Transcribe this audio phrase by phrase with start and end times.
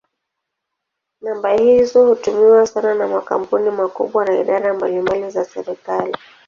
[1.21, 6.13] Namba hizo hutumiwa sana na makampuni makubwa na idara mbalimbali za serikali.